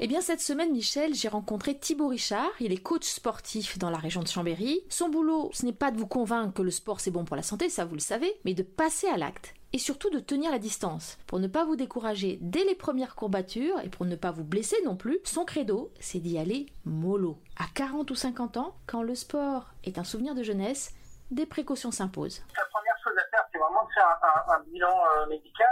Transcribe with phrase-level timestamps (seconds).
[0.00, 2.50] Eh bien, cette semaine, Michel, j'ai rencontré Thibaut Richard.
[2.60, 4.80] Il est coach sportif dans la région de Chambéry.
[4.88, 7.42] Son boulot, ce n'est pas de vous convaincre que le sport c'est bon pour la
[7.42, 9.54] santé, ça vous le savez, mais de passer à l'acte.
[9.72, 11.18] Et surtout de tenir la distance.
[11.26, 14.76] Pour ne pas vous décourager dès les premières courbatures et pour ne pas vous blesser
[14.84, 17.36] non plus, son credo, c'est d'y aller mollo.
[17.56, 20.94] À 40 ou 50 ans, quand le sport est un souvenir de jeunesse,
[21.32, 22.40] des précautions s'imposent.
[22.56, 24.06] La première chose à faire, c'est vraiment de faire
[24.48, 25.68] un, bilan euh, médical.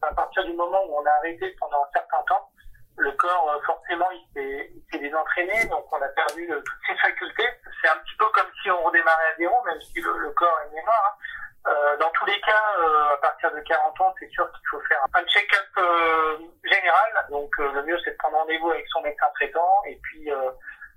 [0.00, 2.47] À partir du moment où on a arrêté pendant un certain temps,
[2.98, 7.48] le corps, euh, forcément, il s'est désentraîné, donc on a perdu euh, toutes ses facultés.
[7.80, 10.74] C'est un petit peu comme si on redémarrait à zéro, même si le, corps est
[10.74, 11.04] mémoire.
[11.06, 11.70] Hein.
[11.70, 12.64] Euh, dans tous les cas,
[13.12, 15.84] à partir de 40 ans, c'est sûr qu'il faut faire un check-up
[16.64, 17.26] général.
[17.30, 20.30] Donc le mieux, c'est de prendre rendez-vous avec son médecin traitant et puis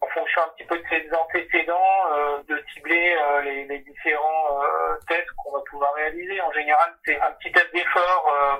[0.00, 4.60] en fonction un petit peu de ses antécédents, de cibler les, différents
[5.06, 6.40] tests qu'on va pouvoir réaliser.
[6.40, 7.70] En général, c'est un petit test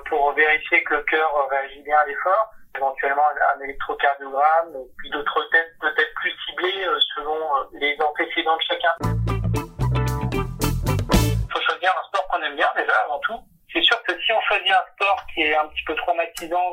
[0.09, 3.23] pour vérifier que le cœur réagit bien à l'effort éventuellement
[3.55, 9.24] un, électrocardiogramme, puis d'autres tests peut-être plus ciblés euh, selon euh, les antécédents de chacun.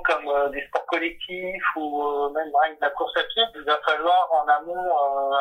[0.04, 3.62] Comme euh, des sports collectifs ou même rien que de la course à pied, il
[3.62, 4.96] va falloir en amont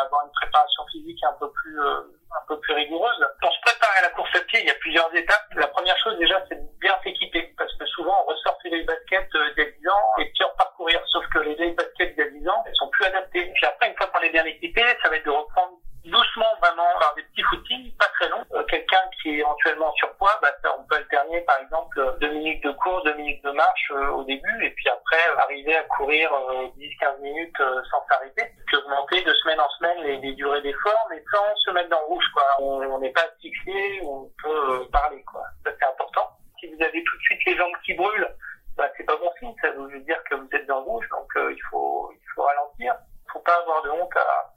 [0.05, 3.27] avoir une préparation physique un peu plus un peu plus rigoureuse.
[3.41, 5.47] Pour se préparer à la course à pied, il y a plusieurs étapes.
[5.55, 9.29] La première chose déjà, c'est de bien s'équiper parce que souvent on ressort ses baskets
[9.33, 11.01] il y a 10 ans et puis parcourir.
[11.07, 13.51] Sauf que les baskets il y a 10 ans, elles sont plus adaptées.
[13.53, 16.87] Puis après, une fois qu'on est bien équipé, ça va être de reprendre doucement vraiment
[16.99, 18.43] par des petits footings, pas très longs.
[18.53, 22.63] Euh, quelqu'un qui est éventuellement en surpoids, bah, on peut alterner par exemple deux minutes
[22.63, 26.31] de course, deux minutes de marche euh, au début et puis après arriver à courir
[26.31, 28.43] 10-15 euh, minutes sans s'arrêter.
[28.67, 31.99] Puis augmenter de semaine en semaine les, les durées d'effort mais sans se mettre dans
[31.99, 32.25] le rouge.
[32.33, 32.43] Quoi.
[32.59, 35.23] On n'est pas asphyxié, on peut parler.
[35.23, 35.43] Quoi.
[35.63, 36.29] Ça c'est important.
[36.59, 38.35] Si vous avez tout de suite les jambes qui brûlent,
[38.77, 39.53] bah, c'est pas bon signe.
[39.61, 42.95] Ça veut dire que vous êtes dans le rouge, donc il faut il faut ralentir.
[43.31, 44.50] Faut pas avoir de honte à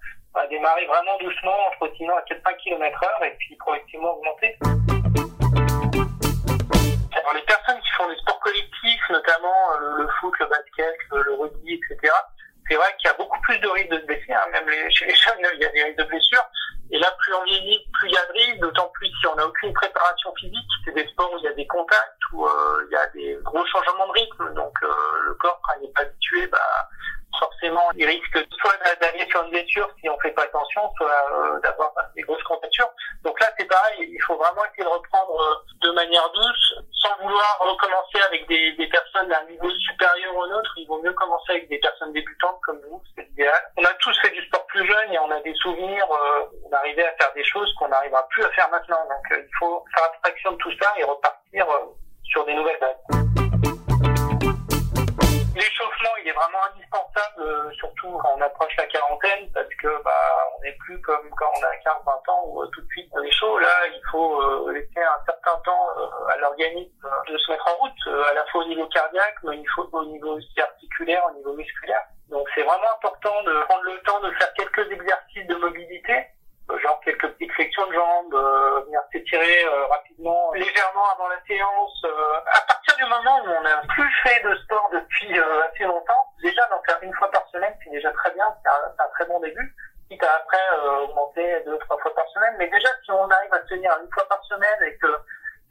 [0.45, 4.57] à démarrer vraiment doucement en trottinant à 4-5 km heure et puis progressivement augmenter.
[7.17, 11.35] Alors les personnes qui font des sports collectifs, notamment euh, le, foot, le basket, le,
[11.41, 12.13] rugby, etc.,
[12.69, 14.33] c'est vrai qu'il y a beaucoup plus de risques de se blesser.
[14.33, 14.45] Hein.
[14.53, 16.47] Même chez les jeunes, il y a des risques de blessures.
[16.91, 19.35] Et là, plus on vieillit, plus il y a de risques, d'autant plus si on
[19.37, 20.69] n'a aucune préparation physique.
[20.85, 23.39] C'est des sports où il y a des contacts, où euh, il y a des
[23.43, 24.55] gros changements de rythme.
[24.55, 24.89] Donc euh,
[25.27, 26.89] le corps, quand il n'est pas habitué, bah,
[27.39, 30.09] forcément, il risque soit d'aller sur une blessure si
[30.97, 32.91] soit euh, d'avoir des grosses contractures.
[33.23, 37.17] Donc là, c'est pareil, il faut vraiment essayer de reprendre euh, de manière douce, sans
[37.23, 40.73] vouloir recommencer avec des, des personnes d'un niveau supérieur au nôtre.
[40.77, 43.63] Il vaut mieux commencer avec des personnes débutantes comme vous, c'est idéal.
[43.77, 46.75] On a tous fait du sport plus jeune et on a des souvenirs, euh, on
[46.75, 49.03] à faire des choses qu'on n'arrivera plus à faire maintenant.
[49.05, 51.67] Donc il faut faire abstraction de tout ça et repartir
[52.25, 53.25] sur des nouvelles bases.
[55.55, 60.11] L'échauffement, il est vraiment indispensable, euh, surtout quand on approche la quarantaine, parce que bah
[60.57, 63.23] on n'est plus comme quand on a 15-20 ans où euh, tout de suite on
[63.23, 63.59] est chaud.
[63.59, 65.89] Là, il faut euh, laisser un certain temps
[66.29, 69.69] à l'organisme de se mettre en route, à la fois au niveau cardiaque, mais il
[69.75, 72.03] faut au niveau articulaire, au niveau musculaire.
[72.31, 76.27] Donc c'est vraiment important de prendre le temps de faire quelques exercices de mobilité
[76.83, 80.04] genre quelques petites flexions de jambes, euh, venir s'étirer euh, rapidement,
[88.13, 89.75] très bien, c'est un, très bon début.
[90.09, 90.59] Quitte à après
[91.03, 94.29] augmenter deux, trois fois par semaine, mais déjà si on arrive à tenir une fois
[94.29, 95.09] par semaine et que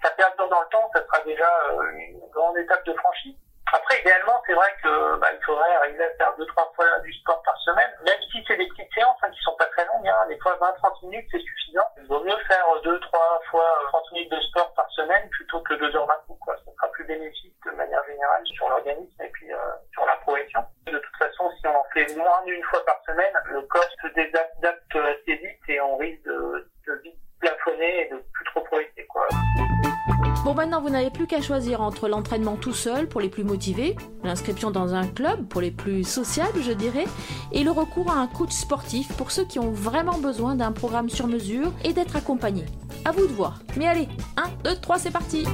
[0.01, 1.49] ça perdure dans le temps, ça sera déjà
[1.93, 3.37] une grande étape de franchie.
[3.73, 7.11] Après, idéalement, c'est vrai que bah, il faudrait arriver à faire deux, trois fois du
[7.13, 10.07] sport par semaine, même si c'est des petites séances hein, qui sont pas très longues.
[10.07, 10.27] Hein.
[10.29, 11.87] Des fois, 20-30 minutes, c'est suffisant.
[11.97, 15.73] Il vaut mieux faire deux, trois fois 30 minutes de sport par semaine plutôt que
[15.73, 16.37] 2 heures d'un coup.
[16.41, 16.55] Quoi.
[16.63, 19.57] Ça sera plus bénéfique de manière générale sur l'organisme euh,
[19.91, 20.63] sur la progression.
[20.85, 21.49] De toute façon,
[22.15, 26.67] moins d'une fois par semaine, le corps se désadapte assez vite et on risque de,
[26.87, 29.05] de vite plafonner et de plus trop progresser.
[29.09, 29.27] Quoi.
[30.43, 33.95] Bon, maintenant, vous n'avez plus qu'à choisir entre l'entraînement tout seul pour les plus motivés,
[34.23, 37.05] l'inscription dans un club pour les plus sociables, je dirais,
[37.53, 41.09] et le recours à un coach sportif pour ceux qui ont vraiment besoin d'un programme
[41.09, 42.65] sur mesure et d'être accompagnés.
[43.05, 43.59] À vous de voir.
[43.77, 45.45] Mais allez, 1, 2, 3, c'est parti